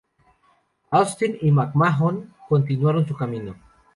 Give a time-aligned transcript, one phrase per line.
[0.89, 3.53] Austin y McMahon continuaron su camino.